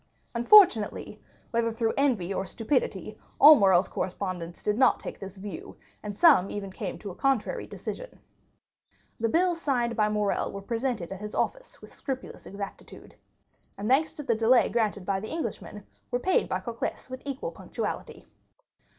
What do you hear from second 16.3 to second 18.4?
by Cocles with equal punctuality.